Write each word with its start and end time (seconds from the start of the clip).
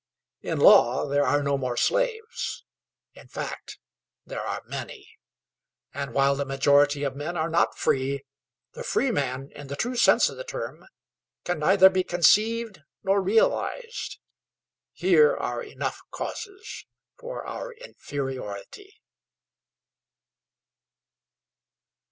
In 0.41 0.57
law, 0.59 1.05
there 1.07 1.23
are 1.27 1.43
no 1.43 1.59
more 1.59 1.77
slaves 1.77 2.63
in 3.13 3.27
fact, 3.27 3.77
there 4.25 4.41
are 4.41 4.63
many. 4.65 5.19
And 5.93 6.15
while 6.15 6.35
the 6.35 6.43
majority 6.43 7.03
of 7.03 7.15
men 7.15 7.37
are 7.37 7.51
not 7.51 7.77
free, 7.77 8.25
the 8.73 8.83
free 8.83 9.11
man, 9.11 9.51
in 9.51 9.67
the 9.67 9.75
true 9.75 9.95
sense 9.95 10.27
of 10.27 10.37
the 10.37 10.43
term, 10.43 10.87
can 11.43 11.59
neither 11.59 11.87
be 11.87 12.03
conceived 12.03 12.81
nor 13.03 13.21
realized. 13.21 14.17
Here 14.91 15.37
are 15.37 15.61
enough 15.61 16.01
causes 16.09 16.87
for 17.15 17.45
our 17.45 17.71
inferiority. 17.71 18.99